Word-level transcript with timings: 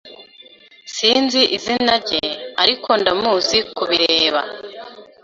Sinzi 0.95 1.41
izina 1.57 1.93
rye, 2.03 2.23
ariko 2.63 2.89
ndamuzi 3.01 3.57
kubireba. 3.75 4.41